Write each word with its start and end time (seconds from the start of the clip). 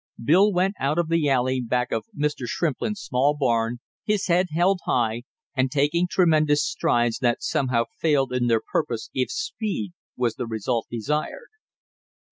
Bill 0.23 0.51
went 0.51 0.73
out 0.79 0.97
of 0.97 1.09
the 1.09 1.29
alley 1.29 1.61
back 1.61 1.91
of 1.91 2.07
Mr. 2.17 2.47
Shrimplin's 2.47 2.99
small 3.01 3.35
barn, 3.39 3.77
his 4.03 4.25
head 4.25 4.47
held 4.51 4.79
high, 4.85 5.21
and 5.55 5.69
taking 5.69 6.07
tremendous 6.09 6.65
strides 6.67 7.19
that 7.19 7.43
somehow 7.43 7.83
failed 7.99 8.33
in 8.33 8.47
their 8.47 8.61
purpose 8.61 9.11
if 9.13 9.29
speed 9.29 9.91
was 10.17 10.37
the 10.37 10.47
result 10.47 10.87
desired. 10.89 11.49